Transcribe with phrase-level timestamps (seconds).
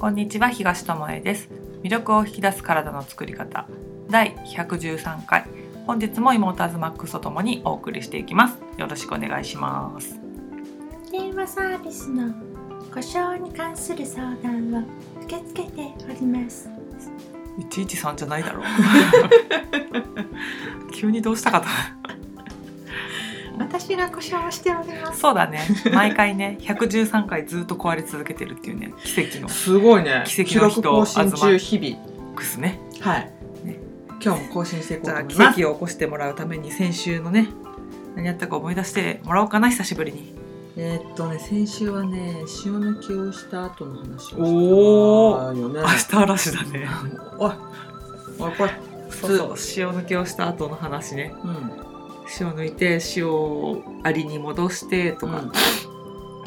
[0.00, 1.50] こんにちは東智恵です。
[1.82, 3.66] 魅力を引き出す体の作り方。
[4.08, 5.44] 第113回。
[5.86, 8.56] 本日も妹アズマックスとともにお送りしていきます。
[8.78, 10.18] よろしくお願いします。
[11.12, 12.32] 電話サービスの
[12.94, 14.78] 故障に関する相談を
[15.24, 16.70] 受け付けております。
[17.70, 18.64] 113じゃないだろう。
[20.94, 21.66] 急にどうしたかと
[23.60, 25.20] 私が故障しております。
[25.20, 25.60] そうだね。
[25.92, 29.48] 毎回ね113回ずっと壊れ続けてるっていうね奇跡の。
[29.50, 30.24] すごいね。
[30.26, 31.96] 奇跡の人記録更新中日
[32.34, 33.32] クスね々はい、
[33.64, 33.78] ね。
[34.22, 35.42] 今日も更新していこうと思います。
[35.60, 37.48] 跡を起こしてもらうために先週のね
[38.16, 40.34] 何やったか思い出してもらおうかな久しぶりに。
[40.76, 45.80] えーっとね先週はね塩抜きをした後の話をしたおよね。
[45.80, 46.88] 明日嵐だね。
[47.38, 47.52] おい
[48.38, 48.70] おいこれ。
[49.10, 49.48] そうそう。
[49.76, 51.34] 塩抜きをした後の話ね。
[51.44, 51.48] う
[51.86, 51.89] ん
[52.38, 55.44] 塩抜いて塩をアリに戻してとか、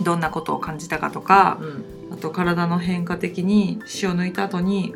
[0.01, 1.67] どんなことを感じたかとかうん、
[2.07, 4.95] うん、あと体の変化的に塩抜いた後に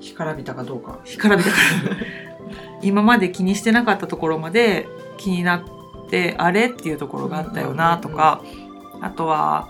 [0.00, 0.98] 干からびたかどうか。
[1.04, 1.56] 干からびたか。
[1.56, 1.62] ら
[2.82, 8.42] 今まで気にしてなかったところまで気になってあれっていうところがあったよなとか、
[9.00, 9.68] あとは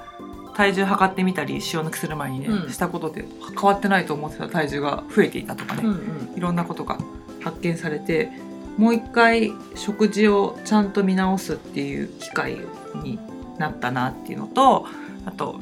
[0.54, 2.72] 体重測ってみたり塩抜きする前にね、うん。
[2.72, 6.36] したことで変わってないと思ってた体重が増えていたとかね、うんうん。
[6.36, 6.98] いろんなことが
[7.42, 8.30] 発見されて
[8.76, 12.58] もう一回食事をちゃんと見直すっていう機会
[13.02, 13.18] に
[13.58, 14.86] なったなっていうのと
[15.26, 15.60] あと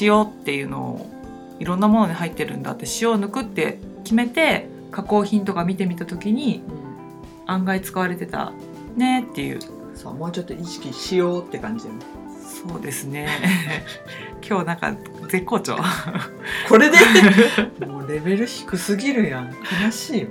[0.00, 1.10] 塩っていうのを
[1.60, 6.62] いろんなものに入ってるんだって塩を抜くって決めて加工品とか見てみた時に
[7.46, 8.52] 案外使われてた
[8.96, 9.58] ねっていう。
[9.72, 12.06] うんそうもうちょっと意識しようって感じだよね。
[12.70, 13.28] そうですね。
[14.48, 14.94] 今日なんか
[15.28, 15.76] 絶好調。
[16.68, 16.98] これで？
[17.84, 19.50] もうレベル低すぎるやん。
[19.84, 20.28] 悲しいよ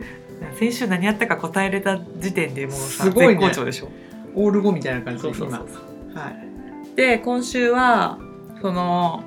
[0.60, 3.36] 先週何やったか答えれた時点でもうさすごいね。
[3.36, 3.90] 絶好調でしょ。
[4.36, 5.48] オール5みたいな感じで今。
[5.48, 5.66] は
[6.94, 6.96] い。
[6.96, 8.20] で今週は
[8.62, 9.24] その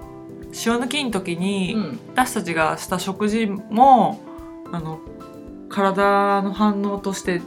[0.66, 2.00] 塩抜きの時に、うん。
[2.12, 4.20] 私たちがした食事も
[4.72, 5.00] あの
[5.68, 7.40] 体の反応として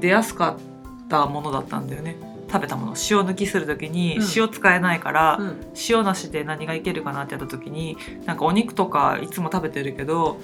[0.00, 0.56] 出やすか
[1.04, 2.16] ったものだったんだよね。
[2.50, 2.92] 食べたもの。
[2.92, 4.26] 塩抜きする時にうん。
[4.36, 5.72] 塩使えないから、うん。
[5.88, 10.40] 塩なしで何がいけるかなってやった時になんかお肉とかいつも食べてるけど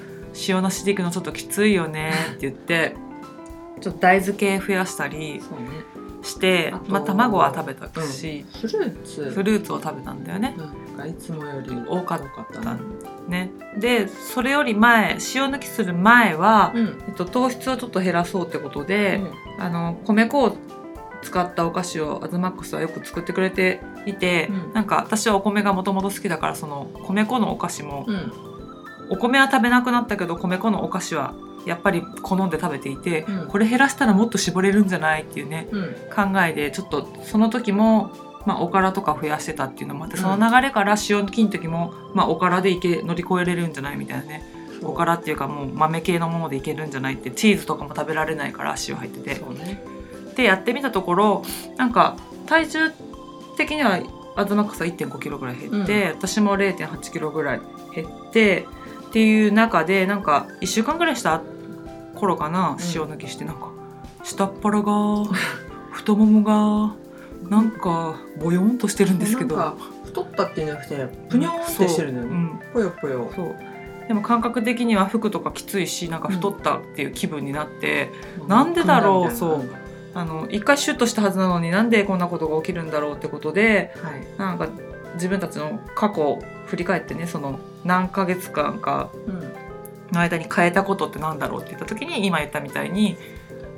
[0.49, 2.95] 塩なしでいくのちょっときついよねって言って
[3.81, 5.41] ちょっと大豆系増やしたり
[6.23, 9.31] してあとまあ卵は食べたし、フルーツ。
[9.31, 10.57] フルーツを食べたんだよね。
[11.09, 12.21] いつもより多かっ
[12.53, 12.81] たたね。
[13.29, 17.03] ね、でそれより前塩抜きする前は、うん。
[17.07, 19.21] えっと、糖質をちょっと減らそうってことで、
[19.59, 20.57] あの米粉を
[21.23, 24.73] 使ったお菓子をアズマックスはよく作ってくれていて、うん。
[24.73, 28.56] なんか私はお米がもともと好きだからその米粉のお菓子も、うん
[29.11, 31.35] お米は食べなくなったけど米粉のお菓子は
[31.67, 33.49] やっぱり好んで食べていて、うん。
[33.49, 35.95] これ減らしたらもっと絞れるんじゃないっていうねうん。
[36.15, 38.11] 考えでちょっとその時も、
[38.47, 40.23] まあ、おからとか増やしてたっていうのもあってうん。
[40.23, 44.45] その流れから塩抜きの時も、まあ、おからでいけ乗り越えれるんじゃないみたいなね。
[44.83, 49.41] おからっていうかもう豆系のものでいけるんじゃないってチーズとかも食べられないから塩入ってて。
[49.41, 49.83] ね。
[50.37, 51.45] でやってみたところ
[51.77, 52.91] なんか体重
[53.57, 53.99] 的には
[54.37, 57.61] アズマックスは1 5キロぐらい減って、私も0 8キロぐらい
[57.95, 58.67] 減って
[59.09, 61.43] っていう中でなんか1週間ぐらいした
[62.15, 63.71] 頃かな塩抜きしてなんか
[64.25, 64.93] 下っ腹が
[65.93, 66.95] 太ももが
[67.49, 69.57] なんかボヨンとしてるんですけど。
[69.57, 72.27] なんか太ったっていなくてぷにょーんってしてるのよ。
[72.27, 72.33] うう。
[72.35, 72.61] ん。
[72.73, 73.31] ぽよぽよ。
[73.35, 73.55] そう。
[74.09, 78.11] でも感覚的には服とかきついしなんか太ったっていう気分になって、
[78.49, 79.65] なんでだろうそう。
[80.15, 84.27] あの一回シュッとしたはずなのになんでこんなことが起きるんだろうってことではい。
[84.39, 84.69] なんか
[85.17, 89.67] 自分たちの過去を振り返ってねその何ヶ月間かうん
[90.13, 93.17] の間に変えたことってなんだろうって言った時に今言ったみたいに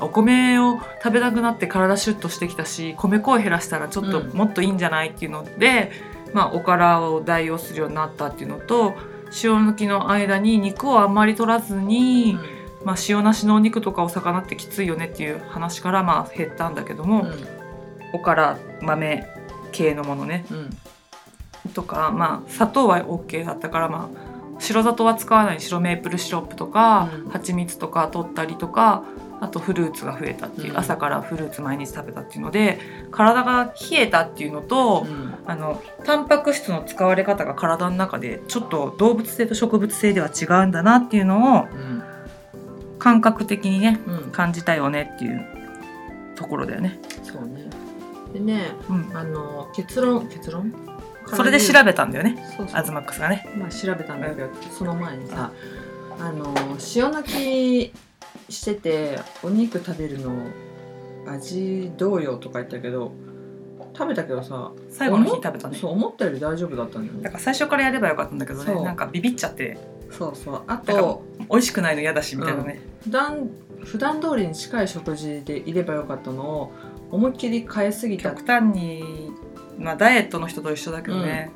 [0.01, 4.31] お米を食べなくなって体シュッとしてきたし米粉を減らしたらちょっとうん。
[4.33, 5.91] もっといいんじゃないっていうので、
[6.33, 8.95] まあ、おからを代用するようになったっていうのと
[9.43, 12.39] 塩抜きの間に肉をあんまり取らずに、
[12.85, 17.27] まあ、塩なしのお肉とかお魚ってきついよねっていう話からまあ減ったんだけども、
[18.15, 19.27] おから豆
[19.73, 20.47] 系のものね。
[20.51, 20.71] うんうん
[21.69, 27.31] とか、まあ、砂糖は OK だったから、まあ、白砂糖は使わない白メープルシロップとか、うん。
[27.31, 29.05] 蜂蜜とか取ったりとか
[29.41, 30.79] あとフルーツが増えたっていう、うん。
[30.79, 32.79] 朝からフルーツ毎日食べたっていうので
[33.13, 35.35] 体が冷えたっていうのと、うん。
[35.47, 42.03] あのタンパク質の使われ方が体の中でちょっと動物性と植物性では違うんだなっていうのをうん。
[42.99, 44.31] 感覚的にねうん。
[44.33, 45.47] 感じたよねっていう
[46.35, 46.99] ところだよね。
[47.23, 47.71] そうね。
[48.33, 50.73] でねうん、あの結論結論？
[51.35, 52.37] それで調べたんだよね。
[52.73, 53.49] アズマックスがね。
[53.57, 55.53] まあ調べたんだけど、その前にさ
[56.19, 56.55] あの
[56.95, 57.93] 塩抜き
[58.49, 60.33] しててお肉食べるの
[61.27, 63.13] 味どうよとか言ったけど
[63.95, 65.77] 食べたけどさ最後の日食べたね。
[65.77, 67.23] そう思ったより大丈夫だったんだよね。
[67.23, 68.75] だから最初からやればよかったんだけどね。
[68.83, 69.77] なんかビビっちゃって。
[70.11, 70.63] そうそう。
[70.67, 73.51] あと美味しくないの嫌だしみたいなね、普段
[73.85, 76.73] 普段通りに近い食事でいればよかったのを
[77.11, 78.31] 思いっきり変えすぎた。
[78.31, 79.28] 極端に、
[79.79, 81.51] まあ、ダイエットの人と一緒だけどね、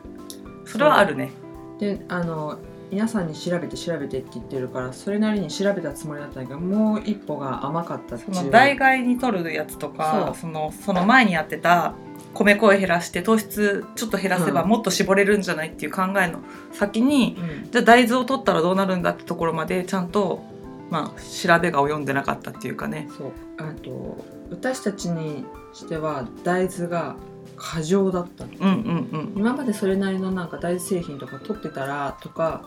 [0.64, 1.30] それはあるね。
[1.78, 2.58] であの
[2.92, 8.34] 皆さんに調べて調べてって言ってるからそれなりに調べたつもりだったんだけどもう一歩が甘かったっていう。
[8.34, 11.94] その代替に取るやつとかそそのその前にやってた
[12.34, 14.68] 米粉を減らして糖質ちょっと減らせばうん。
[14.68, 16.40] もっと絞れるんじゃないっていう考えの
[16.72, 17.70] 先に、うん。
[17.70, 20.42] じゃあ大豆を取ったらどうなるんだってところまでちゃんと、
[20.90, 23.08] まあ、調べが及んでなかったっていうかね。
[23.16, 23.32] そう。
[23.56, 27.16] あと私たちにしては大豆が
[27.62, 32.64] 過剰だったうんうん今までそれなりのなんか大豆製品とか取ってたらとか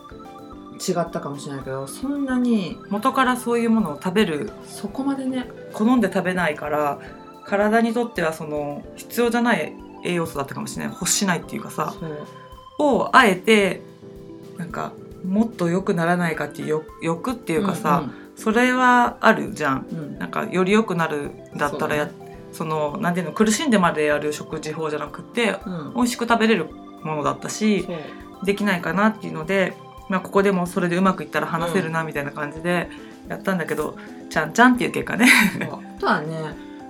[0.76, 4.50] 違ったかもしれないけどそんなにうん元からそういうものを食べる。
[4.66, 5.48] そこまでね。
[5.74, 6.98] 好んで食べないから
[7.44, 10.94] 体にとってはその必要じゃない栄養素だったかもしれない。
[10.94, 11.94] 欲しないっていうかさ。
[12.78, 13.82] をあえて
[14.56, 14.92] なんか
[15.24, 18.04] もっと良くならないかっていう欲欲っていうかさ、
[18.34, 19.86] それはあるじゃん。
[19.90, 19.98] うん。
[19.98, 22.10] うんなんかより良くなるんだったらや
[22.56, 25.94] そ,、のなんていうの苦しんでまでやる食事法じゃなくてうん。
[25.94, 26.66] 美味しく食べれる
[27.02, 27.86] ものだったし
[28.44, 29.74] できないかなっていうので、
[30.08, 32.88] まあ、ここでもそれでうまくいったら話せるなみたいな感じで
[33.28, 33.96] やったんだけど、
[34.30, 35.26] ちゃんちゃんっていう結果ね。
[35.96, 36.36] あとはね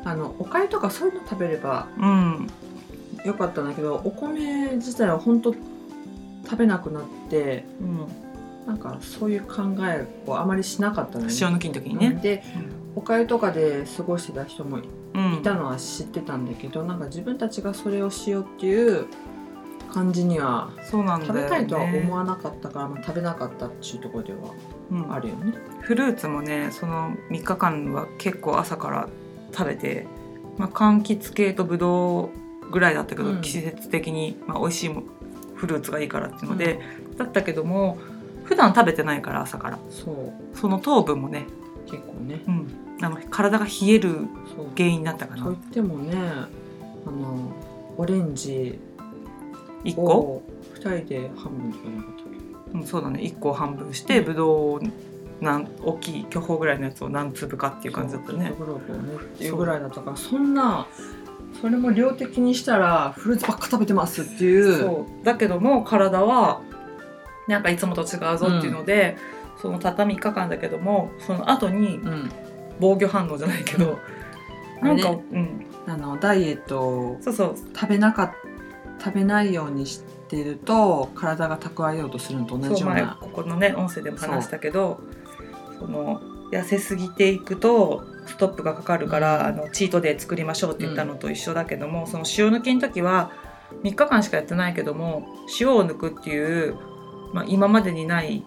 [0.04, 2.50] あのおかゆとかそういうの食べればうん。
[3.24, 5.52] よかったんだけどお米自体は本当
[6.44, 8.06] 食べなくなってうん。
[8.66, 11.36] なんかそういう考えをあまりしなかったのよね。
[11.40, 12.18] 塩抜きの時にね。
[12.20, 12.42] で
[12.96, 14.78] おかゆとかで過ごしてた人も
[15.14, 15.34] うん。
[15.34, 19.06] いたのは知ってたんだけど、なんか自分たちがそれをしようっていう
[19.92, 24.38] 感じにはそうな食べたいとは思わなかったから、まあ、食べなかったっていうところでは
[24.90, 25.12] うん。
[25.12, 25.54] あるよね。
[25.80, 29.08] フルーツもねその3日間は結構朝から
[29.52, 30.06] 食べて、
[30.58, 32.30] まあ、柑橘系とブドウ
[32.70, 33.40] ぐらいだったけど、うん。
[33.42, 35.02] 季節的に、まあ、美味しいも
[35.54, 36.80] フルーツがいいからっていうので、
[37.16, 37.98] だったけども
[38.44, 39.78] 普段食べてないから朝から。
[39.90, 40.56] そう。
[40.56, 41.46] その糖分もね、
[41.86, 42.42] 結構ね。
[42.46, 44.26] うん、あの体が冷える
[44.76, 45.44] 原因になったかな。
[45.44, 47.52] といってもねあの
[47.96, 48.78] オレンジ
[49.84, 50.42] 1個、を
[50.74, 52.26] 2人で半分とかなかった
[52.78, 53.20] うん、そうだね。
[53.20, 54.80] 1個を半分してブドウ
[55.40, 58.50] なん大きい巨峰ぐらいのやつを何粒かっていう感じだったね。
[58.50, 60.86] っていうぐらいだったからそんな
[61.60, 64.78] それも量的にしたらフルーツばっか食べてますっていう。
[64.78, 65.24] そう。
[65.24, 66.60] だけども体は
[67.48, 69.16] なんかいつもと違うぞっていうので、
[69.60, 72.30] そのたった3日間だけどもその後にうん、
[72.80, 73.98] 防御反応じゃないけど、
[74.82, 75.66] なんか、ねうん。
[75.88, 77.56] あのダイエットをそうそう。
[77.74, 78.32] 食べなかっ
[78.98, 83.18] 食べないようにしてると体が蓄えようとするのと同じような。
[83.20, 85.00] ここのね音声でも話したけど
[85.78, 86.20] その
[86.52, 89.46] 痩せすぎていくとストップがかかるから、うん。
[89.46, 93.30] あのチートデー作りましょうって言ったのと一緒だけども、その塩抜きの時は
[93.82, 95.28] 3日間しかやってないけども
[95.60, 96.76] 塩を抜くっていう、
[97.32, 98.44] まあ、今までにない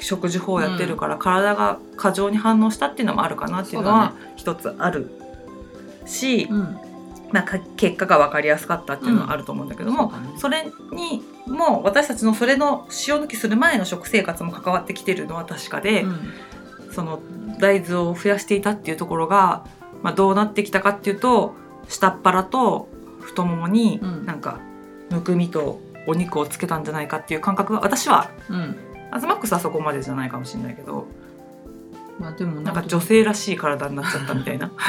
[0.00, 5.10] 食事法をやってるから、体が過剰に反応したっていうのもあるかなっていうのは一つある
[6.06, 6.78] し、うん。
[7.32, 10.70] まあ、か結果が分かりやすかったっていうのはあると思うんだけども、そうだね。
[10.70, 16.32] それにも私たちのそれの塩抜きする前の食生活も関わってきてるのは確かで、うん。
[16.92, 17.20] その
[17.58, 19.66] 大豆を増やしていたっていうところが、
[20.02, 21.54] まあ、どうなってきたかっていうと
[21.88, 22.88] 下っ腹と
[23.20, 24.26] 太ももにうん。
[24.26, 24.60] なんか
[25.10, 28.76] むくみとお肉をつけたんじゃないかっていう感覚が私はうん
[29.10, 31.06] アズマックスはそこまでじゃないかもしれないけど
[32.18, 34.70] まあでもなんか女性らしい体になっちゃったみたいな。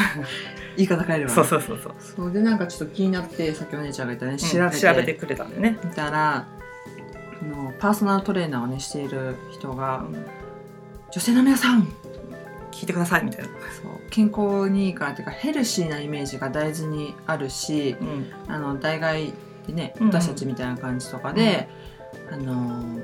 [0.77, 1.35] 言い方変えればね。
[1.35, 4.33] そうそうそうそう、そうでなんかちょっと気になってさっきお姉ちゃんが言ったね。
[4.33, 5.79] うん調べて,、調べてくれたんだよね。
[5.83, 10.25] みたらあのパーソナルトレーナーをねしている人がうん
[11.11, 11.87] 「女性の皆さん
[12.71, 13.47] 聞いてくださいみたいな。
[13.47, 14.09] そう。
[14.09, 18.27] 健康にいいからっていうかヘルシーなイメージが大豆にあるしうん。
[18.47, 19.33] あの代替
[19.67, 20.13] でねうんうん。
[20.13, 21.69] 私たちみたいな感じとかで、
[22.31, 23.01] あの何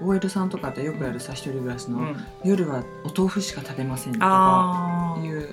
[0.00, 2.16] OL さんとかってよくやるさ一人暮らしの、うん。
[2.44, 5.48] 夜はお豆腐しか食べませんとかいう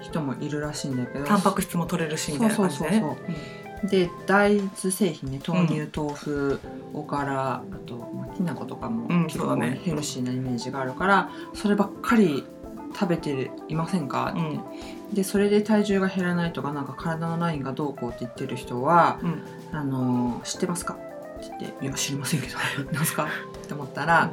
[0.00, 1.24] 人もいるらしいんだけど。
[1.24, 3.00] タンパク質も取れるしみたいな感じでね。
[3.00, 6.60] そうそうそうで大豆製品ね豆乳、豆腐
[6.92, 9.80] おからあと、まあ、きな粉とかもうん結構、そうだね。
[9.82, 12.44] ヘルシーなイメージがあるからそればっかり
[12.94, 14.60] 食べていませんか、うんうん。
[15.14, 20.94] でそれで体重が減らないとかなんか体のラインがどうこうって言ってる人はうん「あの知ってますか?」
[21.38, 22.54] って言って「いや知りませんけど。
[22.92, 23.28] 何すか?」
[23.70, 24.32] って思ったら、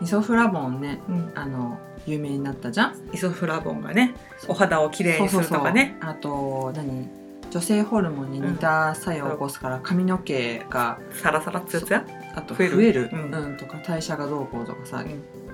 [0.00, 1.32] イソフラボンねうん。
[1.34, 2.94] あの有名になったじゃん？
[3.12, 4.14] イソフラボンがね
[4.46, 5.96] お肌をきれいにするとかね。
[6.00, 6.70] そうそうそう。
[6.70, 7.08] あと何？
[7.50, 12.76] 女性ホルモンに似た作用を起こすから髪の毛がサラサラツヤツヤあと増える？
[12.76, 13.10] 増える。
[13.12, 13.34] うん。
[13.34, 15.06] うんとか代謝がどうこうとかさ、ん。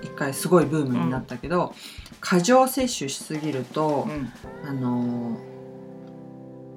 [0.02, 1.74] 一回すごいブームになったけど、
[2.20, 4.32] 過剰摂取しすぎると、うん。
[4.68, 5.52] あのー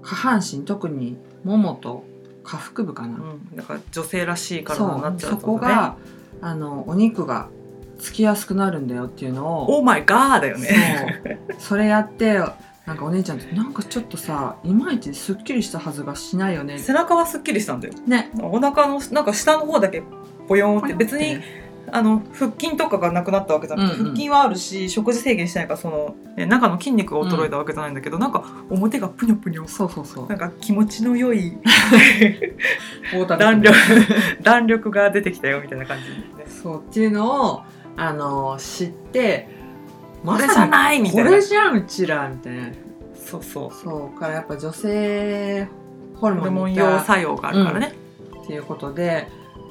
[0.08, 2.06] 下半身特にももと
[2.44, 3.56] 下腹部かな、うん。
[3.56, 5.98] だから女性らしいそ体になっちゃうそことかねが
[6.42, 7.50] あのお肉が
[8.00, 11.22] つきやすくなるんだよっていうのをオーマイガーだよね。
[11.50, 11.60] そう。
[11.60, 12.42] それやって
[12.86, 16.78] なんかお姉ちゃんとなんかちょっとさいまいちすっきりしたはずがしないよね。
[16.78, 17.94] 背中はすっきりしたんだよ。
[18.06, 18.32] ね。
[18.42, 20.04] お腹のなんか下の方だけ
[20.48, 20.94] ボヨーンって。
[20.94, 21.40] 別に
[21.92, 24.14] あの腹筋とかがなくなったわけじゃなくて、うんうん。
[24.14, 27.92] 腹筋はあるし食事制限してないからその、ね、中の筋肉が衰えたわけじゃない。
[27.92, 27.96] ん。
[27.96, 31.58] だけど、なんか表がぷにょぷにょそうそうそうなんか気持ちの良い
[33.38, 33.78] 弾力
[34.42, 36.06] 弾力が出てきたよみたいな感じ
[36.38, 37.64] で、ね、そうっていうのを
[37.98, 39.48] あの知って
[40.26, 42.70] これじゃないみたいなこれじゃんうちらみたいな
[43.16, 45.68] そうそうそうからやっぱ女性
[46.16, 47.94] ホルモン用作用があるからね、
[48.44, 49.28] っていうことで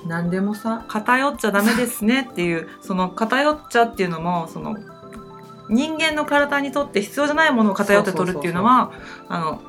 [0.06, 4.76] 何でもさ偏っちゃダメですねっていうその偏っちゃっていうのもその
[5.68, 8.92] 人間の体にとって必要じゃないものを偏って取るっていうのは
[9.28, 9.62] あの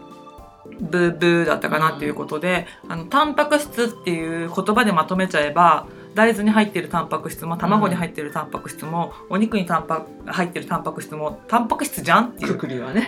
[0.80, 12.54] ブーブーだったかなっていうことで、あのタンパク質っていう言葉でまとめちゃえば大豆に入っているタンパク質も卵に入っているタンパク質も、お肉にタンパ入っているタンパク質もタンパク質じゃんっていう。
[12.54, 13.08] くくりはね、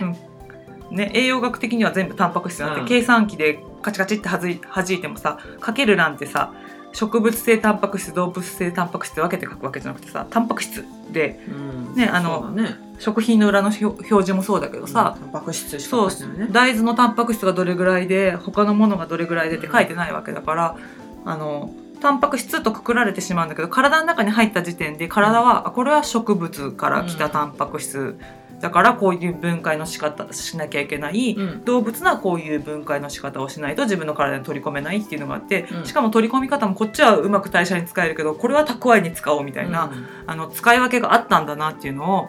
[0.90, 2.86] ね、栄養学的には全部タンパク質なんて、うん。
[2.86, 6.54] 計算機でカチカチってはずい弾いてもさかけるなんてさ
[6.98, 11.94] 植物性タンパク質動物性タンパク質って分けて書くわけじゃなくてさタンパク質でうん。
[11.94, 12.76] ねあのね。
[12.98, 16.10] 食品の裏の表表示もそうだけどさ、タンパク質しかそう
[16.50, 20.76] 大豆のタンパク質がどれぐらいで他のものがどれぐらいでって書いてないわけだから、
[21.24, 28.18] あのタンパク質とくくられてしまうんだけど体の中に入った時点で体は、あこれは植物から来たタンパク質、
[28.60, 31.64] だからこういう分解の仕方しなきゃいけない、うん。
[31.64, 35.84] 動物のはこういう分解の仕方をしないと自分の体に取り込めないっていうのがあって、うん。
[35.84, 39.92] しかも取り込み方もこっちはうまく代謝に使えるけどこれは蓄えに使おうみたいな、
[40.26, 42.28] あの使い分けがあったんだなっていうのを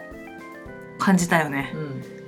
[1.00, 1.72] 感じたよね。
[1.74, 1.82] うん。
[1.82, 2.20] うん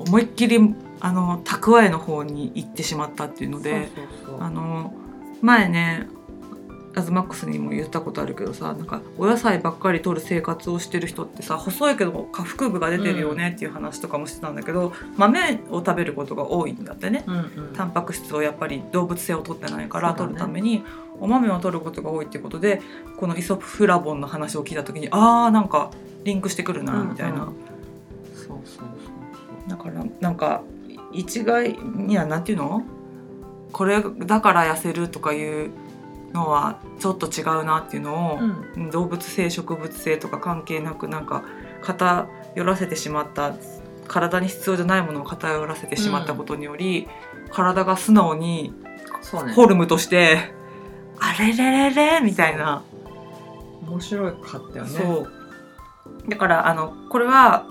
[0.00, 3.88] 思いっきりあの蓄えの方に行ってしまったっていうので
[4.38, 4.92] あの
[5.42, 6.08] 前ね
[6.96, 17.24] アズマックスにも言ったことあるけどさなんかお野菜ばっかり取る生活をしてる人ってさ細いけど下腹部が出てるよねっていう話とかもしてたんだけど、豆を食べることが多いんだってね。
[17.26, 17.72] うんうん。
[17.74, 20.82] タンパク質をやっぱり動物性を取ってないから取るために
[21.20, 22.82] お豆を取ることが多いっていうことで
[23.18, 25.90] このイソフラボンの話を聞いた時にあーなんか
[26.24, 27.54] リンクしてくるなみたいな、うん
[28.34, 29.70] そうそうそう。
[29.70, 30.62] だからなんか
[31.12, 32.82] 一概にはなんていうの？
[33.72, 35.70] これだから痩せるとかいう
[36.32, 38.90] のはちょっと違うなっていうのをそう、うん。
[38.90, 41.44] 動物性植物性とか関係なくなんか
[41.82, 42.28] 偏
[42.64, 43.54] らせてしまった
[44.06, 47.08] 体に必要じゃないものを偏らせてしまったことにより、
[47.52, 48.72] 体が素直に
[49.22, 50.52] フォルムとして
[51.20, 52.82] 「あれれれれ」みたいな、
[53.86, 54.90] 面白かったよね。
[54.90, 55.26] そ
[56.26, 56.28] う。
[56.28, 57.66] だからあのこれは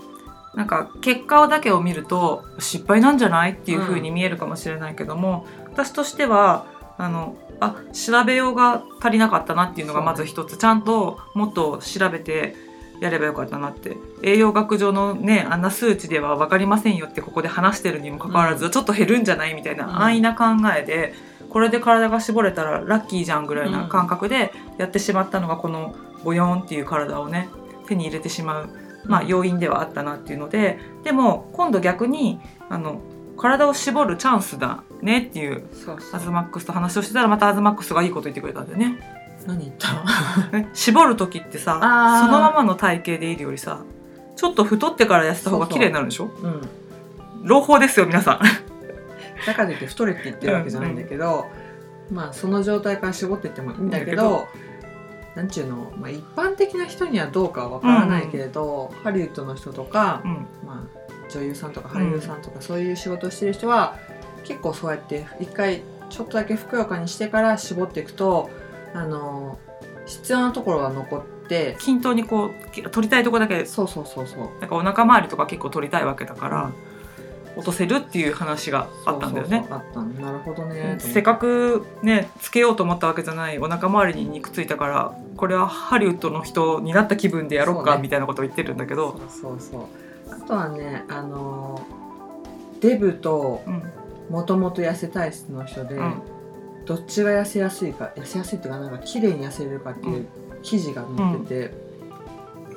[0.54, 6.64] なんか結果だけを見ると失敗なんじゃないっていう風に見えるかもしれないけども、私としては
[6.98, 10.56] あのあ調べようが足りなかったなっていうのがまず一つ。
[10.56, 12.56] ちゃんともっと調べて
[13.00, 13.96] やればよかったなって。
[14.22, 20.02] 栄養学上のねあんな数値では分かりませんよってここで話してるにもかかわらず、うちょっと減るんじゃないみたいな、うん。
[20.02, 20.44] 安易な考
[20.76, 21.14] えで
[21.48, 27.48] これで体が絞れたらラッキーじゃんぐらいな感覚でやってしまったのがこのボヨンっていう体をね
[27.86, 28.70] 手に入れてしまう、
[29.04, 29.28] まあ、うん。
[29.28, 33.00] 要因ではあったなっていうのででも今度逆にあの
[33.36, 38.98] 体を絞るチャンスだねっていうそうアズマックスと話をしてたらまたアズマックスがいいこと言ってくれたんだよね。
[39.46, 39.88] 何言った？
[40.74, 41.78] 絞る時ってさ
[42.26, 43.80] そのままの体型でいるよりさ
[44.36, 46.24] ちょっと太ってから痩せた方が綺麗になるでしょ？
[46.42, 46.60] うん。
[47.42, 48.40] 朗報ですよ皆さん。
[49.46, 51.46] だからって太れって言ってるわけじゃないんだけど、
[52.12, 54.46] まあその状態から絞っていってもいいんだけど
[55.34, 60.32] なんちゅうの、まあ、一般的な人にはどうかはわからないけれど、ハリウッドの人とか、うん。
[60.66, 63.94] まあ、女優さんとか俳優さんとか、そういう仕事をしてる人は
[64.44, 68.50] 結構そうやって一回ちょっとだけふくよかにしてから絞っていくと
[68.94, 69.58] あの
[70.06, 74.60] 必要なところが残って均等にこうき取りたいとこだけそうそうそうそう。
[74.60, 76.72] なんかお腹周りとか結構取りたいわけだから、
[77.56, 79.66] 落とせるっていう話があったんだよね。
[79.68, 80.22] そうそうそうあった。
[80.22, 80.96] のなるほどね。
[80.98, 88.02] せっかくねつけようと思ったわけじゃないお腹周りに肉ついたからこれはハリウッドの人になった気分でやろうかそうね。
[88.02, 89.18] みたいなことを言ってるんだけど。
[89.28, 90.34] そうそうそう。
[90.34, 91.84] あとはねあの
[92.80, 93.82] デブとうん
[94.30, 96.22] もともと痩せ体質の人で、うん。
[96.86, 100.26] どっちが痩せやすいか痩せやすいっていうかなんか綺麗に痩せれるかっていう
[100.62, 101.90] 記事が載ってて、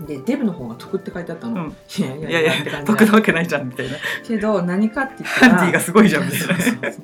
[0.07, 1.69] でデブの方が得って書いてあったの、うん。
[1.98, 3.98] いやいやいやいやって感じ得なわけないじゃんみたいな。
[4.24, 6.98] けど何かって言ったらハンディがすごいじゃんみたいな。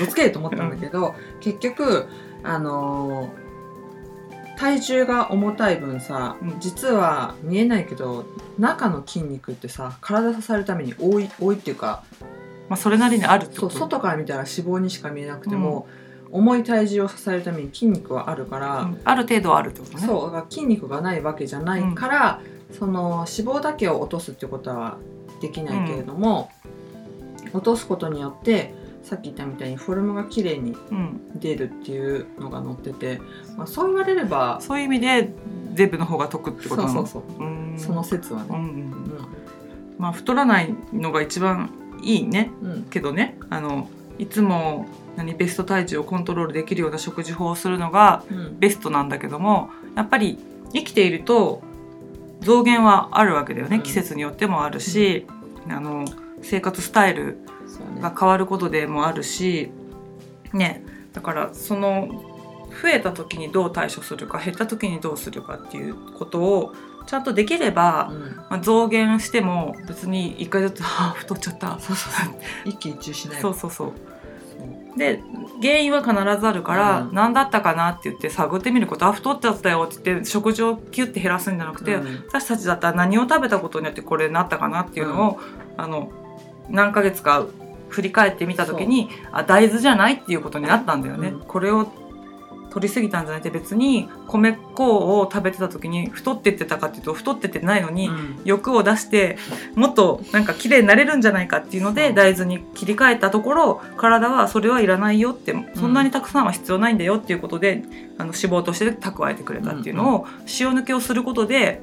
[0.00, 2.06] ぶつけると思ったんだけど、結局
[2.42, 3.46] あのー
[4.58, 6.60] 体重が重たい分さ、うん。
[6.60, 8.24] 実は見えないけど
[8.58, 12.04] 中の筋肉ってさ体支えるために多い多いっていうか
[12.68, 15.86] まあそれなりにあるってそうこと外から見たら脂肪にしか見えなくても、
[16.32, 19.00] 重い体重を支えるために筋肉はあるから、うん。
[19.04, 20.06] ある程度はあるってことね。
[20.06, 22.40] そうだから筋肉がないわけじゃないから、
[22.78, 24.98] その脂肪だけを落とすってことは
[25.40, 26.50] できないけれども、
[27.52, 33.20] 落とすことによってさっき言ったみたいにフォルムが綺麗にうん、出るっていうのが載ってて、
[33.56, 35.32] まあ、そう言われればそういう意味で
[35.74, 36.94] デブの方が得ってことなの？
[36.94, 37.46] そうそうそう。
[37.46, 37.74] うん。
[37.78, 38.48] その説はね。
[38.50, 38.92] うんうん。
[39.98, 41.70] まあ太らないのが一番
[42.06, 42.50] いいね。
[42.62, 42.72] うん。
[42.72, 44.86] うんけどねあのいつも
[45.16, 48.58] 何ベスト体重をコントロールできるような食事法をするのがうん。
[48.58, 50.38] ベストなんだけどもやっぱり
[50.72, 51.62] 生きていると
[52.40, 53.82] 増減はあるわけだよね、うん。
[53.82, 55.26] 季節によってもあるし、
[55.68, 56.04] あの
[56.42, 57.38] 生活スタイル
[58.00, 59.70] が変わることでもあるし
[60.52, 60.84] ね。
[61.12, 62.08] だからその
[62.82, 66.74] 増えた時にどう対処するか減った時にどうするかっていうことを
[67.06, 68.20] ちゃんとできれば、うん。
[68.50, 72.34] まあ、増減しても別に一回ずつ「あー太っちゃった」そうそうそう。
[72.64, 73.40] 一喜一憂しない。
[73.40, 73.92] そうそうそう。
[74.98, 75.22] で
[75.62, 77.14] 原因は必ずあるから、うん。
[77.14, 82.24] 何だったかなって言って探ってみること「あ太っちゃったよ」って言って食事をキュッて減らすんじゃなくて、うん。
[82.28, 85.40] 私たちだったら何を食べたことによってこれになったかなっていうのを、
[85.76, 86.10] あの
[86.70, 87.44] 何ヶ月か
[87.88, 91.28] 振り返ってみた時にあ大豆じゃないっていうことになったんだよね。
[91.28, 91.40] うん。
[91.40, 91.86] これを
[92.76, 98.40] 取りすぎたんじゃなくて別に米粉を食べてた時に太ってってたかっていうと太ってってないのに、うん。
[98.44, 99.38] 欲を出して
[99.74, 107.82] もっとなんか綺麗になれるんじゃないかっていうので大豆に切り替えたところ体はそれはいらないよってそんなにたくさんは必要ないんだよっていうことで、
[108.18, 110.26] あの脂肪として蓄えてくれたっていうのを、
[110.60, 111.80] 塩抜けをすることで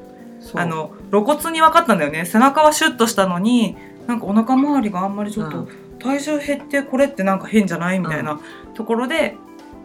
[0.53, 2.25] あの露骨に分かったんだよね。
[2.25, 5.67] 背中はシュッとしたのになんかお腹周りがあんまりちょっとうん。
[6.03, 8.39] 体重減ってこれってなんか変じゃないみたいな
[8.75, 9.37] ところで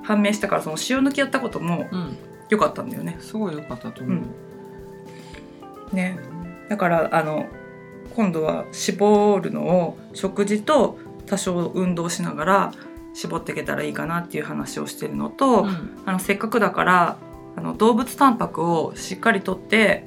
[0.09, 2.17] 判明したからその塩抜きやったこともうん。
[2.49, 3.19] 良かったんだよね。
[3.21, 4.23] すごい良かったと思
[5.93, 6.19] う、ね。
[6.71, 7.45] だからあの
[8.17, 12.73] 今度は絞るのを食事と多少運動しながら
[13.13, 15.91] 絞っていけたらいいかなっていう話をしてるのと、うん。
[16.07, 17.19] あのせっかくだから
[17.57, 20.07] あの動物タンパクをしっかりとって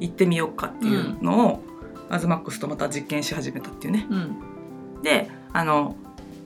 [0.00, 1.62] 行ってみようかっていうのを、
[2.08, 4.06] アズマックスとまた実験し始めたっていうね。
[4.08, 5.02] うん。
[5.02, 5.94] であの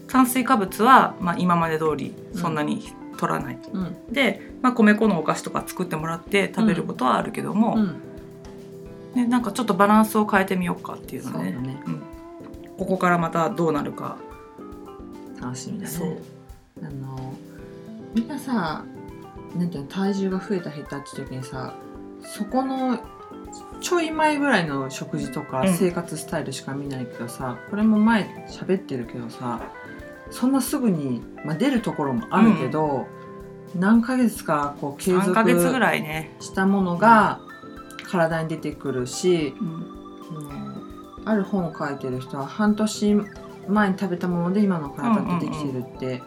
[0.08, 3.96] 炭水化物は、まあ、今まで通りそんなに取らない、うん。
[4.12, 8.00] で、まあ、米粉のお菓子とか作ってもらって食べることはあるけども、うん。
[9.14, 11.52] ね、なんかちょっとバランスを変えてみようかっていうのね。
[11.52, 11.82] ね。
[11.86, 12.02] うん、
[12.78, 14.18] ここからまたどうなるか、
[15.40, 15.90] 楽しみだね。
[15.90, 16.18] そう。
[16.82, 17.34] あの
[18.14, 18.84] みんなさ
[19.56, 21.74] なんていうの体重が増えた減ったって時にさ
[22.22, 22.98] そこの
[23.80, 25.74] ちょい前ぐらいの食事とかうん。
[25.74, 29.62] 生活スタイルしか見ないけどさ、これも前喋ってるけどさ
[30.30, 33.06] そんなすぐに、まあ、出るところもあるけど、
[33.74, 35.78] 何ヶ月かこう継3ヶ月ぐ続
[36.40, 37.40] したものが
[38.04, 39.68] 体に出てくるし、うん。
[40.36, 41.22] うん。
[41.24, 43.16] ある本を書いてる人は半年
[43.68, 46.22] 前に食べたもので今の体ってできてるって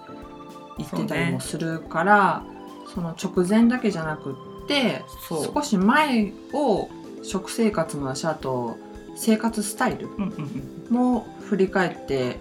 [0.78, 2.44] 言ってたりもするから、
[2.94, 4.34] その直前だけじゃなく
[4.66, 6.90] って少し前を
[7.24, 8.78] 食生活もだしあと
[9.16, 10.32] 生活スタイルうんうん
[10.90, 10.96] うん。
[10.96, 12.40] も振り返って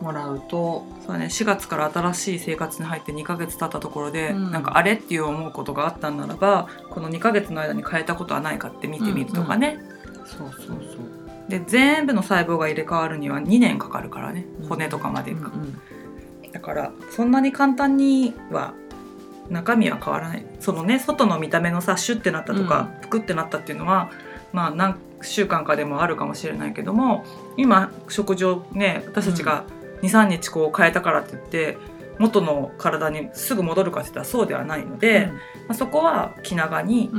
[0.00, 4.50] もらうと、そうだね、4月から新しい生活に入って2ヶ月経ったところで、うん。
[4.50, 9.78] なんかあれっていう思うことがあったんならばこの2ヶ月の間に変えたことはないかって見てみるとかね、
[10.24, 10.78] そうそうそう。
[11.48, 14.46] で全部の細胞が入れ替わるには2年かかるからね。
[14.68, 15.52] 骨とかまでうんか、
[16.52, 18.74] だからそんなに簡単には
[19.50, 20.46] 中身は変わらない。
[20.60, 24.10] そのね外の見た目のさシュッてなったとか、ぷくってなったっていうのは
[24.52, 27.24] まあ何週間かでもあるかもしれないけども
[27.56, 29.64] 今食事をね私たちが
[30.08, 31.78] 23日こう変えたからって言って
[32.18, 35.26] 元の体にすぐ戻るかって言ったらそうではないので、
[35.68, 37.10] まあ、そこは気長に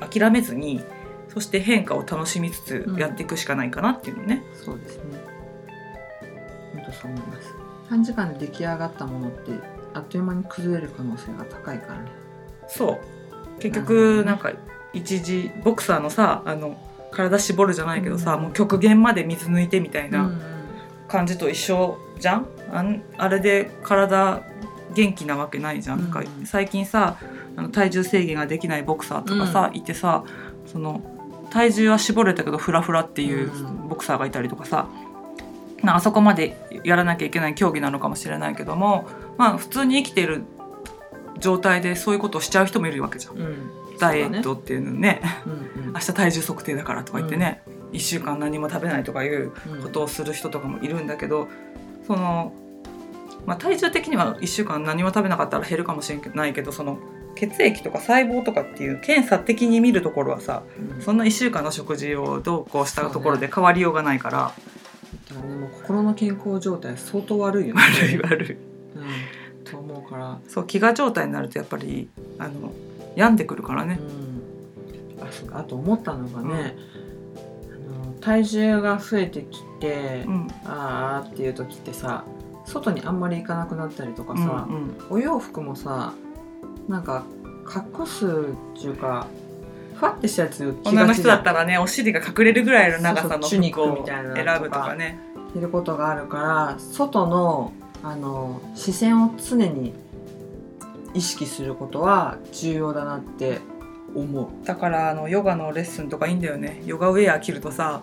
[0.00, 0.82] 諦めずに
[1.28, 4.42] そして変化を楽しみつつやっていくしかないかなっていうのね。
[4.54, 5.02] そうですね。
[6.74, 7.54] 本当そう思います。
[7.88, 9.52] 短時間で出来上がったものって
[9.94, 12.10] あっという間に崩れる可能性が高いからね。
[12.66, 13.60] そう。
[13.60, 14.52] 結局なんか
[14.94, 16.78] 一時ボクサーのさあの
[17.10, 18.42] 体絞るじゃないけどさ、うん。
[18.42, 20.30] もう極限まで水抜いてみたいうんな
[21.08, 22.46] 感じと一緒じゃん？
[22.70, 24.42] あんあれで体
[24.94, 27.16] 元気なわけないじゃん、か最近さ
[27.56, 30.24] あの体重制限ができないボクサーとかさ、いてさ
[30.66, 31.02] その
[31.50, 33.88] 体重は絞れたけどフラフラっていううん。
[33.88, 34.86] ボクサーがいたりとかさ、
[35.82, 40.42] まああそこまでやらなきゃいけない競技なのかもしれないけどもまあ普通に生きている
[41.38, 43.38] 状態でそういうことをしちゃう人もいるわけじゃん。
[43.38, 43.70] うん。
[43.98, 45.22] ダイエットっていうのね。
[45.46, 45.92] うんうん。
[45.92, 49.82] 明日体重測定だからとか言ってね、1週間何も食べないとかいううん。
[49.82, 51.48] ことをする人とかもいるんだけど
[52.06, 52.52] その、
[53.46, 56.98] まあ、体重的には1週間何も食べなかったら減るかもしれないけどその
[57.34, 60.62] 血液とか細胞とかっていう検査的に見るところはさ
[60.96, 61.02] うん。
[61.02, 64.52] そんな1週間の食事をどうこうしたところで変わりようがないから、
[65.28, 67.80] だからねもう心の健康状態相当悪いよね。
[67.80, 68.52] 悪い悪い。
[68.52, 70.38] うん、と思うから。
[70.48, 72.72] そう飢餓状態になるとやっぱりあの
[73.14, 74.00] 病んでくるからね。
[75.20, 75.58] うん、あそうか。
[75.60, 76.76] あと思ったのがね、
[78.28, 80.48] 体重が増えてきて、うん。
[80.66, 82.24] あーっていう時ってさ
[82.66, 84.96] 外にあんまり行かなくなったりとかさ、うんうん。
[85.08, 86.12] お洋服もさ
[86.88, 87.24] なんか
[87.64, 89.26] 隠すっていうか
[89.94, 95.18] ふわってしたやつ着女の人だったらねお尻が隠れるぐらいの長さの服をクみたいなのと選かぶとかね。
[95.54, 99.94] 着ることがあるから外のあの視線を常に
[101.14, 103.60] 意識することは重要だなって
[104.20, 104.66] 思う。
[104.66, 106.82] だからあのヨガのレッスンとかいいんだよね。
[106.86, 108.02] ヨガウェア着るとさ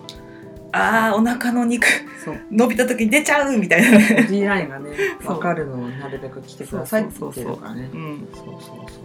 [0.72, 1.86] あーお腹の肉
[2.24, 2.40] そう。
[2.50, 4.90] 伸びた時に出ちゃうみたいなボね、ディラインがね
[5.24, 5.34] そう。
[5.34, 7.90] 分かるのをなるべく着てくださいって言ってるからね。
[7.92, 7.96] う。
[7.96, 9.02] ん、そうそうそ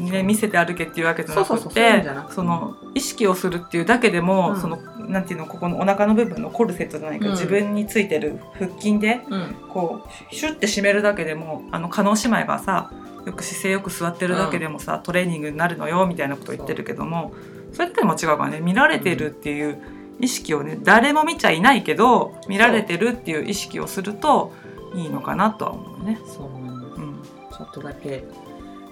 [0.00, 0.10] う。
[0.10, 2.34] ね見せて歩けっていうわけじゃなくそうそうそうそういうんてじゃなくて。
[2.34, 4.60] その意識をするっていうだけでも、うん。
[4.60, 4.78] その
[5.08, 7.32] なんていうのここのお腹の部分のコルセットじゃないか、うん。
[7.32, 9.54] 自分についてる腹筋でうん。
[9.68, 12.90] こうシュッて締めるだけでもあの叶姉妹がさ
[13.26, 17.32] よく姿勢よく座ってるだけでもさ、トレーニングになるのよみたいなことを言ってるけども
[17.72, 19.80] それだけでも違うからね見られてるっていう
[20.20, 24.52] 意識をね誰も見ちゃいないけど見られてるっていう意識をすると
[24.94, 26.18] いいのかなとは思うね。
[26.26, 26.46] そう。
[26.46, 28.24] うん、ちょっとだけ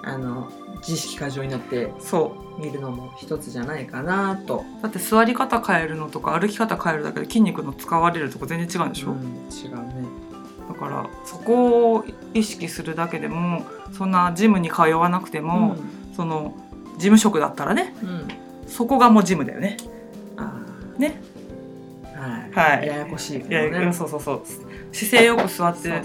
[0.03, 4.65] あの自意識過剰になってそう見るのも一つじゃないかなと。
[4.83, 9.19] だって座り方変えるのとか歩き方変えるだけで筋肉の使われるとこ全然違うんでしょ、うん、
[9.51, 10.30] 違うね。
[10.73, 15.77] だからそこを意識するだけでもそんなジムに通わなくても、
[16.15, 16.55] その
[16.95, 18.09] 事務職だったらねうん。
[18.09, 18.29] うん。
[18.67, 19.77] そこがもうジムだよね。
[20.37, 21.21] あーね。
[22.15, 22.79] はい。
[22.79, 23.93] はいややこしいいや。
[23.93, 24.43] そうそうそう
[24.93, 26.03] 姿勢よく座って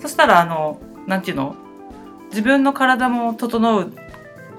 [0.00, 1.54] そしたらあのなんていうの？
[2.30, 3.92] 自分の体も整う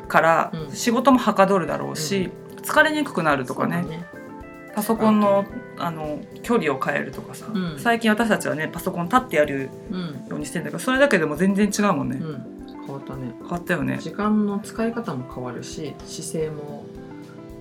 [0.08, 2.30] から、うん仕事もはかどるだろうし、
[2.62, 4.06] 疲れにくくなるとかね。
[4.76, 5.46] パソコンの
[5.78, 10.00] あの距離を変えるとかさ、うん最近私たちはねパソコン立ってやるうん。
[10.30, 12.66] ようにしてんだけどそれだけでも全然違うもんね、うん。
[12.86, 13.34] 変わったね。
[13.40, 16.86] 変わったよね時間の使い方も変わるし、姿勢も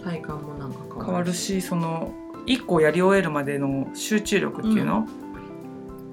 [0.05, 1.05] 体感もなんか変わる。
[1.05, 1.33] 変わる。
[1.35, 2.13] しその
[2.47, 5.07] 1個やり終えるまでの集中力っていうの、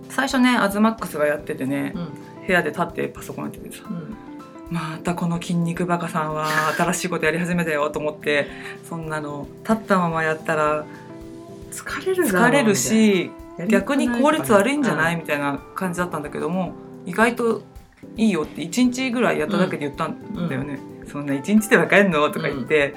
[0.10, 2.46] 最初ねアズマックスがやっててね、うん。
[2.46, 4.16] 部屋で立ってパソコンやっててさうん。
[4.70, 8.48] またこの筋肉バカさんは新しいことやり始めたよと思って
[8.88, 10.86] そんなの立ったままやったら
[11.72, 13.32] 疲れる疲れるし
[13.68, 15.16] 逆に効率悪いんじゃない？
[15.16, 16.74] うんみたいな感じだったんだけども
[17.06, 17.64] 意外と
[18.16, 20.80] いいよって1日ぐらいやっただけで言ったんだよね、
[21.12, 22.30] そんな1日でわかんの？
[22.32, 22.96] とか言って、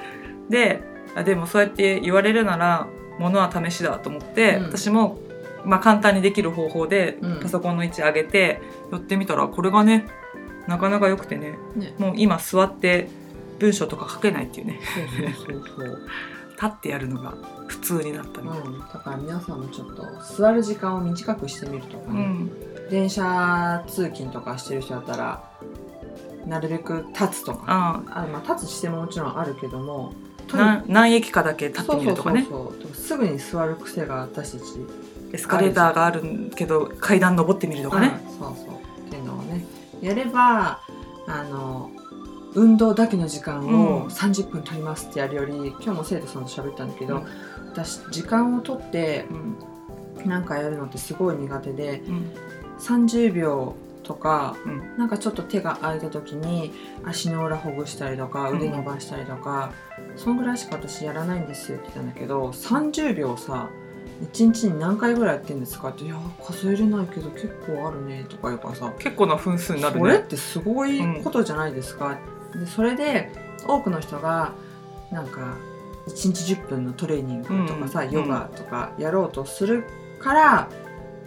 [0.49, 0.81] で
[1.15, 2.87] あでもそうやって言われるなら
[3.19, 4.63] ものは試しだと思って、うん。
[4.67, 5.19] 私も、
[5.65, 7.39] まあ、簡単にできる方法でうん。
[7.41, 10.07] パソコンの位置上げて寄ってみたらこれがね
[10.67, 11.57] なかなか良くてね。
[11.75, 11.93] ね。
[11.97, 13.09] もう今座って
[13.59, 14.79] 文章とか書けないっていうね。
[15.45, 16.01] そうそうそう。
[16.53, 17.33] 立ってやるのが
[17.67, 18.59] 普通になったみたい。
[18.59, 22.13] うん、だから皆さんもちょっと座る時間を短くしてみるとかな。
[22.13, 22.51] うね、ん。
[22.89, 25.43] 電車通勤とかしてる人だったら
[26.45, 27.63] なるべく立つとか。
[27.67, 30.13] ああ、まあ、立つ姿勢ももちろんあるけども
[30.87, 32.47] 何駅かだけ立ってみるとかね。
[32.93, 34.63] すぐに座る癖が私たち
[35.33, 38.82] エスカレーターがあるけど階段登ってみるとかね、うんそうそう
[40.03, 40.81] やれば
[41.27, 41.91] あの
[42.55, 43.85] 運動だけの時間うん。
[44.03, 47.25] を30分取りますってやるより、今日も生徒さんと喋ったんだけど、うん
[47.73, 49.33] 私時間を取ってう
[50.27, 52.31] んなんかやるのってすごい苦手でうん
[52.77, 56.71] 30秒とかうんなんかちょっと手が空いた時に
[57.03, 58.57] 足の裏ほぐしたりとかうん。
[58.57, 59.71] 腕伸ばしたりとか、
[60.15, 63.69] そんぐらいしか私やらないんですよって言ったんだけど30秒さ
[64.23, 65.89] 1日に何回ぐらいやってんですか？
[65.89, 70.01] って「いや数えれないけど結構あるね」とか言うからさ結構な分数になるね。
[70.01, 72.17] それってすごいことじゃないですか、
[72.55, 73.31] でそれで
[73.67, 74.53] 多くの人が
[75.11, 75.55] なんか
[76.07, 79.85] 1日10分のトレーニングとかさ、うんヨガとかやろうとする
[80.19, 80.69] から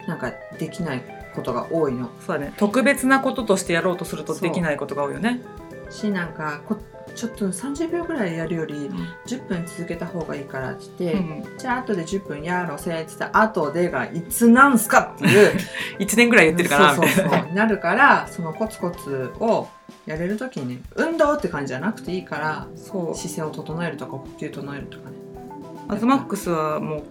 [0.07, 1.03] なんかできない
[1.35, 2.11] ことが多いの。
[2.27, 2.53] そうだね。
[2.57, 5.43] 特別なこととしてやろうとするとできないことが多いよね。
[5.91, 6.77] しなんかこ
[7.17, 8.97] ちょっと30秒ぐらいやるよりうん。
[9.27, 11.59] 10分続けた方がいいからって言って、うん。
[11.59, 15.57] じゃあ後で10分やろうせって言った後でがいつなんすかっていう
[15.99, 17.41] 1年ぐらい言ってるかなみたいなそうそう。
[17.41, 17.67] そうな。
[17.67, 19.69] るからそのコツコツを
[20.05, 23.15] やれる時にね運動って感じじゃなくていいからそう。
[23.17, 25.17] 姿勢を整えるとか呼吸整えるとかね。
[25.89, 27.03] アズマックスはもう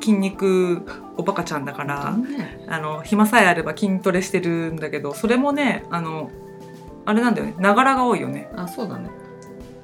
[0.00, 0.82] 筋肉
[1.16, 6.30] おバカちゃんだからねあの暇さえあれば筋トレしてるんだけどそれもねあの
[7.04, 7.54] あれなんだよね。
[7.58, 8.48] ながらが多いよね。
[8.54, 9.10] あそうだね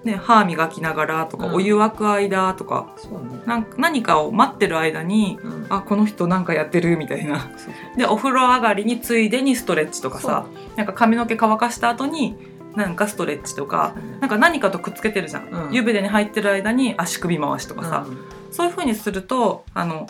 [0.05, 1.55] ね歯磨きながらとか、うん。
[1.55, 3.41] お湯沸く間とかそうね。
[3.47, 5.67] なんか何かを待ってる間にうん。
[5.69, 7.51] あこの人なんかやってるみたいな。
[7.97, 12.37] でお風呂上がりについでにストレッチとかさなんか髪の毛乾かした後に
[12.77, 15.73] なんかストレッチとかなんか何かとくっつけてるじゃん、うん。
[15.73, 18.19] 湯船に入ってる間に足首回しとかさ、うん。
[18.53, 20.07] そういう風にするとあの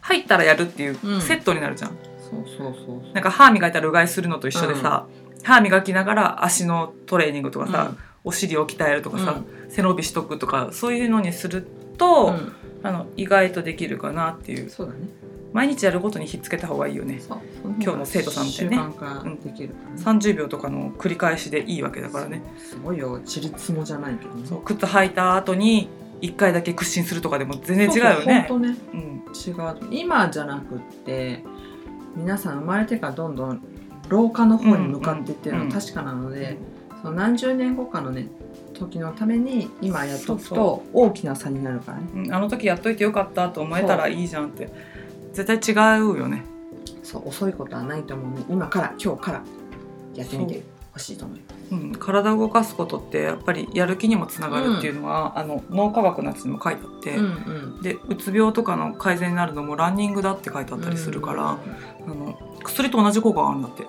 [0.00, 1.20] 入ったらやるっていううん。
[1.20, 5.06] セットになるじゃん、そうそうそうなんか歯磨いたらうがいするのと一緒でさ、
[5.42, 7.92] 歯磨きながら足のトレーニングとかさ、
[8.24, 11.66] お尻を鍛えるとかさ、背伸びしとくとかそういうのにする
[11.98, 12.52] と、うん。
[12.84, 14.68] あの意外とできるかなっていう。
[14.68, 15.08] そうだね。
[15.54, 17.18] 毎日やるごとにひっつけた方がいいよね。
[17.18, 17.38] そう
[17.80, 18.76] 今日の生徒さんってね。
[18.76, 20.02] 習慣化できるからね。
[20.02, 22.42] 30秒とかの繰り返しでいいわけだからね。
[22.58, 23.20] すごいよ。
[23.20, 24.62] ちりつもじゃないけどね。
[24.64, 25.88] 靴履いた後に
[26.20, 28.48] 1回だけ屈伸するとかでも全然違うよね。
[28.50, 28.76] ね。
[28.92, 29.00] うん。
[29.34, 29.76] 違う。
[29.90, 31.42] 今じゃなくって
[32.16, 33.62] 皆さん生まれてからどんどん
[34.08, 36.58] 老化の方に向かっていってるのは確かなので、
[37.04, 38.28] その何十年後かのね
[38.72, 42.08] 時のために今やっとくと大きな差になるからね。
[42.14, 44.72] うんあの時やっといてよかったと思えたらいいじゃんって。
[45.34, 46.44] 絶対違うよね。
[47.02, 48.38] そう遅いことはないと思う。
[48.38, 49.42] ね今から今日から
[50.14, 50.62] やってみて
[50.94, 51.74] ほしいと思います。
[51.74, 57.20] うん、体を動かすことってやっぱりやる気にもつながるっていうのは、あの脳科学のやつにも書いてあって、う
[57.78, 61.58] んでうつ病とかの改善になるのもランニングだって書いてあったりするから、あ
[62.06, 63.86] の薬と同じ効果があるんだって。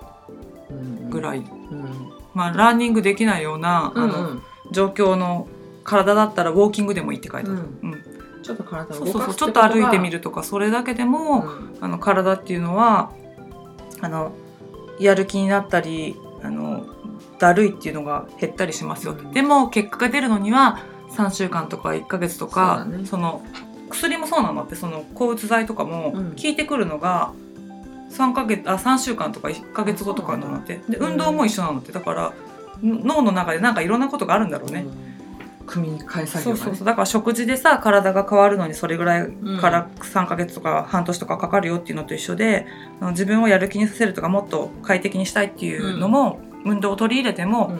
[0.69, 1.09] うん。
[1.09, 5.47] ぐらい、うんまあ、ランニングできないような、うんあの状況の
[5.83, 7.91] 体だったらウォーキングでもいいって書いてある、うん。
[7.91, 8.03] うん。
[8.41, 11.77] ちょっと体を動かすちょっと歩いてみるるとかそれだけでも、うん。
[11.81, 13.11] あの体っていうのは
[14.01, 14.33] あの
[14.99, 16.87] やる気になったりあの
[17.37, 19.31] だるいっていうのが減ったりしますよ、うん。
[19.31, 20.79] でも結果が出るのには
[21.11, 23.05] 3週間とか1ヶ月とかそね。
[23.05, 23.43] その
[23.91, 26.31] 薬もそうなんだってその抗うつ剤とかもうん。
[26.31, 27.33] 効いてくるのが
[28.15, 30.81] 3ヶ月あ3週間とか1ヶ月後とかになって。
[30.89, 31.91] でうん運動も一緒なんだって。
[31.91, 32.33] だから
[32.81, 34.85] 脳の中でなんかいろんなことがあるんだろうね。
[34.87, 35.15] うん。
[35.67, 36.61] 組み替え作業がね。
[36.61, 36.85] そうそうそう。
[36.85, 39.59] だから食事でさ体が変わるのにそれぐらいうん。
[39.59, 42.65] から3ヶ月とか半年とかかかるよっていうのと一緒で、
[43.01, 47.77] あの自分をやる気にさせるとかもっと快適にしたいっていうのも、運動を取り入れても、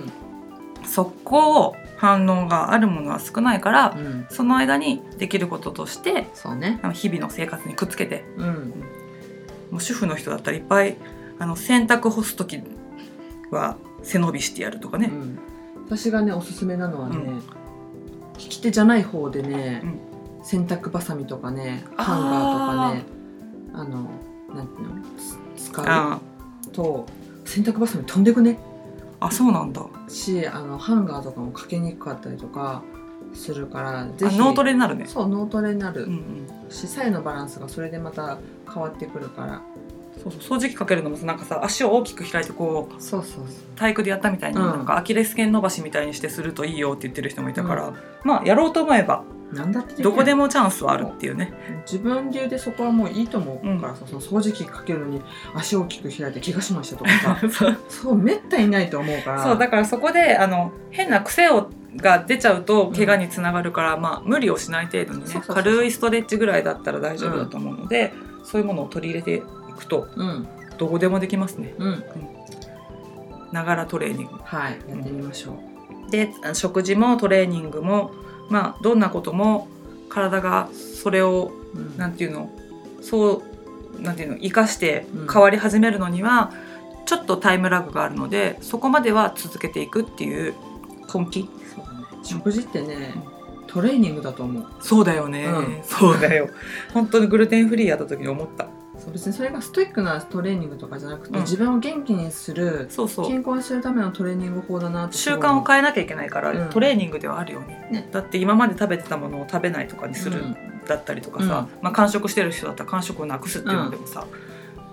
[0.83, 4.05] 速攻反応があるものは少ないから、うん。
[4.05, 6.79] うんその間にできることとしてそうね。
[6.93, 8.73] 日々の生活にくっつけてうん
[9.75, 10.95] もう主婦の人だったらいっぱい
[11.37, 12.63] あの洗濯干す時
[13.51, 15.39] は背伸びしてやるとかね、うん。
[15.85, 17.39] 私がねおすすめなのはね、うん。
[18.37, 19.81] 利き手じゃない方でね、
[20.41, 23.03] う洗濯ばさみとかねハンガーとかね
[23.73, 24.09] あの
[24.55, 25.01] なんていうの
[25.57, 26.21] つ使あ
[26.65, 27.05] うと
[27.43, 28.57] 洗濯ばさみ飛んでくね。
[29.19, 29.85] あそうなんだ。
[30.07, 32.81] しあのハンガーとかもかけにくかったりとか
[33.35, 34.35] するからぜひ。
[34.35, 35.05] あ脳トレになるね。
[35.07, 36.47] そう脳トレになる、うんうん。
[36.69, 38.37] し左右のバランスがそれでまた
[38.71, 39.61] 変わってくるから。
[40.23, 43.45] そうそう掃除機かけるのもさなんかさ足を大きく開いてこうそうそうそう。
[43.75, 44.65] 体育でやったみたいに、うん。
[44.65, 47.93] なんかアキレス腱伸ばしみたいにしてするといいよって言ってる人もいたから、う
[48.23, 51.53] まあやろうと思えばなんだってどこでもチャンスはあるっていうね。
[51.85, 55.21] 自分流でそこはもういいと思うからさ、その掃除機かけるのに
[55.53, 57.39] 足を大きく開いて怪我しましたとかさ。
[57.49, 57.77] そう。
[57.89, 59.43] そうめったにないと思うから。
[59.43, 70.47] そうだからそこであの変な癖をが出ちゃうと怪我につながるから、まあ無理をしない程度にね軽いストレッチぐらいだったら大丈夫だと思うので、そういうものを取り入れていくとうん。
[70.77, 71.73] どこでもできますね。
[71.77, 72.03] うん。
[73.51, 74.33] ながらトレーニング。
[74.43, 75.57] はいやってみましょ
[76.07, 78.11] う、で食事もトレーニングも
[78.49, 79.67] まあどんなことも
[80.09, 81.97] 体がそれをうん。
[81.97, 82.49] なんていうの
[83.01, 83.43] そ
[83.97, 85.27] うなんていうの生かしてうん。
[85.31, 86.51] 変わり始めるのには、
[87.05, 90.55] ちょっとタイムラグがあるのでそこまでは続けていくっていう
[91.19, 91.49] 根気？
[91.75, 92.05] そうだね。
[92.23, 93.13] 食事ってね、
[93.67, 94.65] トレーニングだと思う。
[94.79, 95.83] そうだよね、うん。
[95.83, 96.49] そうだよ。
[96.93, 98.67] 本当にグルテンフリーやった時に思った。
[98.97, 101.41] そう別にそれがストイックなトレーニングとかじゃなくて、うん。
[101.43, 103.27] 自分を元気にするそうそう。
[103.27, 106.69] 健康にするためのトレーニング法だなって習慣を変えなきゃいけないから、うん。
[106.69, 107.87] トレーニングではあるよね。
[107.91, 108.09] ね。
[108.11, 114.25] だって今まで食べてたものを食べないとかにする、うんだったりとかさ、まあ、間食してる人だったら間食をなくすっていうのでもさ、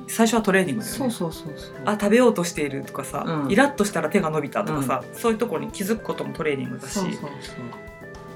[0.08, 0.98] 最初はトレーニングだよね。
[0.98, 1.74] そうそうそうそう。
[1.84, 3.50] あ食べようとしているとかさ、うん。
[3.50, 6.94] イラッとしたら手が伸びたとかさ、そういうところに気づくこともトレーニングだし。
[6.94, 7.30] そうそうそう。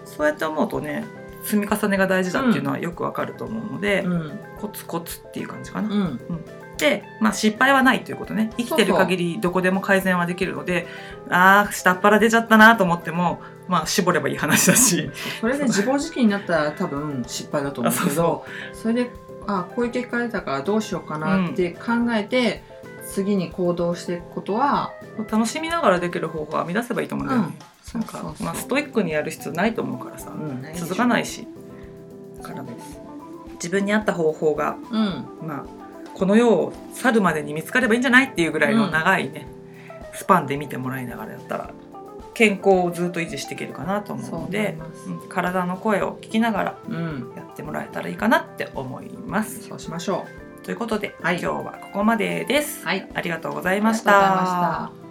[0.04, 1.04] そうやって思うとね
[1.42, 4.38] 積み重ねが大事だっていうのはよくわかると思うので、うん。
[4.58, 5.88] コツコツっていう感じかな。
[5.88, 6.20] うん。
[6.78, 8.50] で、まあ、失敗はないということね。
[8.56, 10.86] 生きてる限りどこでも改善はできるので
[11.30, 15.10] ああ下っ腹出ちゃったなと思っても、まあ、絞ればいい話だし。
[15.40, 19.10] それで自暴自棄になったら多分失敗だと思うけあそうどそれで
[19.46, 22.62] あこういう結果が出たからどうしようかなって考えて、
[23.06, 24.92] 次に行動していくことは
[25.30, 27.56] 楽しみながらできる方法は編み出せばいいと思うんだよね。
[27.94, 28.00] うん。
[28.00, 30.32] なんかまあ、ストイックにやる必要ないと思うからさ、
[30.74, 31.46] 続かないし。
[32.42, 33.00] からです。
[33.54, 35.26] 自分に合った方法がうん。
[35.42, 35.64] まあ、
[36.14, 39.46] この世を去るまでに見つかればいいんじゃないっていうぐらいの長いね、
[40.12, 41.70] スパンで見てもらいながらやったら
[42.36, 49.66] 健康をずっと維持していけるかなと思うのでそううん体の声を聞きながらうんやってもらえたらいいかなって思います。
[49.66, 50.26] そうしましょ
[50.62, 52.82] ということで、はい今日はここまでです。
[52.82, 55.05] うはいありがとうございました。